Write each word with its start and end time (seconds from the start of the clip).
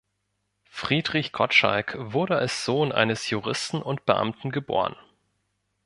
Friedrich 0.71 1.31
Gottschalck 1.31 1.93
wurde 1.95 2.35
als 2.35 2.65
Sohn 2.65 2.91
eines 2.91 3.29
Juristen 3.29 3.83
und 3.83 4.03
Beamten 4.07 4.49
geboren. 4.49 4.95